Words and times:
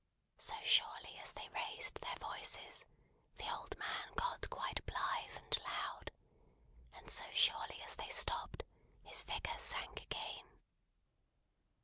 So 0.39 0.55
surely 0.63 1.15
as 1.21 1.31
they 1.33 1.47
raised 1.49 2.01
their 2.01 2.15
voices, 2.15 2.85
the 3.35 3.47
old 3.55 3.77
man 3.77 4.11
got 4.15 4.49
quite 4.49 4.83
blithe 4.87 5.35
and 5.37 5.63
loud; 5.63 6.09
and 6.95 7.07
so 7.07 7.25
surely 7.31 7.79
as 7.83 7.95
they 7.97 8.09
stopped, 8.09 8.63
his 9.03 9.21
vigour 9.21 9.59
sank 9.59 10.01
again. 10.01 10.57